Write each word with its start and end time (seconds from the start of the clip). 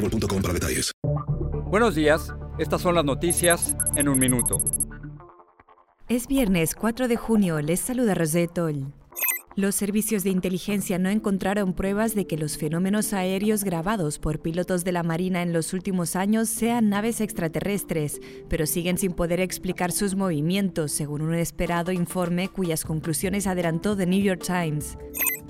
boostmobile.com 0.00 0.42
para 0.42 0.54
detalles. 0.54 0.92
Buenos 1.66 1.94
días, 1.94 2.34
estas 2.58 2.82
son 2.82 2.94
las 2.94 3.04
noticias 3.04 3.76
en 3.96 4.08
un 4.08 4.18
minuto. 4.18 4.58
Es 6.08 6.26
viernes 6.26 6.74
4 6.74 7.06
de 7.06 7.16
junio, 7.16 7.60
les 7.60 7.80
saluda 7.80 8.14
Rosetol. 8.14 8.92
Los 9.56 9.74
servicios 9.74 10.22
de 10.22 10.30
inteligencia 10.30 10.98
no 10.98 11.08
encontraron 11.08 11.74
pruebas 11.74 12.14
de 12.14 12.26
que 12.26 12.38
los 12.38 12.56
fenómenos 12.56 13.12
aéreos 13.12 13.62
grabados 13.62 14.18
por 14.18 14.40
pilotos 14.40 14.84
de 14.84 14.92
la 14.92 15.02
Marina 15.02 15.42
en 15.42 15.52
los 15.52 15.72
últimos 15.72 16.16
años 16.16 16.48
sean 16.48 16.88
naves 16.88 17.20
extraterrestres, 17.20 18.20
pero 18.48 18.66
siguen 18.66 18.96
sin 18.96 19.12
poder 19.12 19.40
explicar 19.40 19.92
sus 19.92 20.14
movimientos, 20.14 20.92
según 20.92 21.22
un 21.22 21.34
esperado 21.34 21.92
informe 21.92 22.48
cuyas 22.48 22.84
conclusiones 22.84 23.46
adelantó 23.46 23.96
The 23.96 24.06
New 24.06 24.22
York 24.22 24.42
Times. 24.44 24.96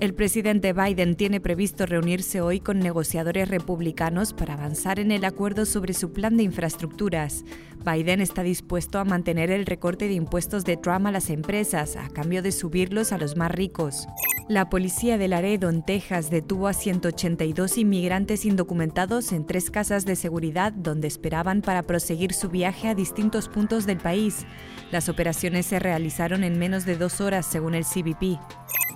El 0.00 0.14
presidente 0.14 0.72
Biden 0.72 1.16
tiene 1.16 1.40
previsto 1.40 1.84
reunirse 1.84 2.40
hoy 2.40 2.60
con 2.60 2.78
negociadores 2.78 3.48
republicanos 3.48 4.32
para 4.32 4.54
avanzar 4.54 5.00
en 5.00 5.10
el 5.10 5.24
acuerdo 5.24 5.66
sobre 5.66 5.92
su 5.92 6.12
plan 6.12 6.36
de 6.36 6.44
infraestructuras. 6.44 7.44
Biden 7.84 8.20
está 8.20 8.44
dispuesto 8.44 9.00
a 9.00 9.04
mantener 9.04 9.50
el 9.50 9.66
recorte 9.66 10.06
de 10.06 10.14
impuestos 10.14 10.64
de 10.64 10.76
Trump 10.76 11.06
a 11.06 11.10
las 11.10 11.30
empresas 11.30 11.96
a 11.96 12.08
cambio 12.10 12.42
de 12.42 12.52
subirlos 12.52 13.10
a 13.10 13.18
los 13.18 13.36
más 13.36 13.50
ricos. 13.50 14.06
La 14.48 14.70
policía 14.70 15.18
de 15.18 15.26
Laredo, 15.26 15.68
en 15.68 15.84
Texas, 15.84 16.30
detuvo 16.30 16.68
a 16.68 16.74
182 16.74 17.76
inmigrantes 17.76 18.44
indocumentados 18.44 19.32
en 19.32 19.46
tres 19.46 19.68
casas 19.68 20.04
de 20.06 20.14
seguridad 20.14 20.72
donde 20.72 21.08
esperaban 21.08 21.60
para 21.60 21.82
proseguir 21.82 22.32
su 22.32 22.48
viaje 22.48 22.86
a 22.86 22.94
distintos 22.94 23.48
puntos 23.48 23.84
del 23.84 23.98
país. 23.98 24.46
Las 24.92 25.08
operaciones 25.08 25.66
se 25.66 25.80
realizaron 25.80 26.44
en 26.44 26.56
menos 26.56 26.86
de 26.86 26.96
dos 26.96 27.20
horas, 27.20 27.46
según 27.46 27.74
el 27.74 27.84
CBP. 27.84 28.38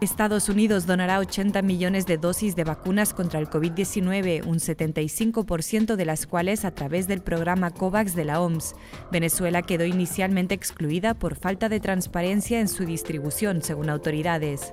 Estados 0.00 0.48
Unidos 0.48 0.86
donará 0.86 1.18
80 1.18 1.60
millones 1.60 2.06
de 2.06 2.16
dosis 2.16 2.56
de 2.56 2.64
vacunas 2.64 3.12
contra 3.12 3.38
el 3.38 3.48
COVID-19, 3.48 4.46
un 4.46 4.56
75% 4.56 5.94
de 5.94 6.04
las 6.06 6.26
cuales 6.26 6.64
a 6.64 6.70
través 6.70 7.06
del 7.06 7.20
programa 7.20 7.70
COVAX 7.70 8.14
de 8.14 8.24
la 8.24 8.40
OMS. 8.40 8.74
Venezuela 9.12 9.60
quedó 9.60 9.84
inicialmente 9.84 10.54
excluida 10.54 11.12
por 11.12 11.36
falta 11.36 11.68
de 11.68 11.80
transparencia 11.80 12.60
en 12.60 12.68
su 12.68 12.86
distribución, 12.86 13.60
según 13.60 13.90
autoridades. 13.90 14.72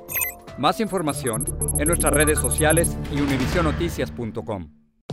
Más 0.58 0.80
información 0.80 1.44
en 1.78 1.88
nuestras 1.90 2.14
redes 2.14 2.40
sociales 2.40 2.96
y 3.14 3.20
univisionoticias.com. 3.20 4.87